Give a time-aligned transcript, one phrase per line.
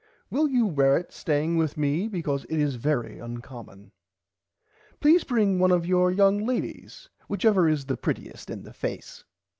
[0.31, 3.91] Will you wear it staying with me because it is very uncommon.
[4.99, 9.23] Please bring one of your young ladies whichever is the prettiest in the face.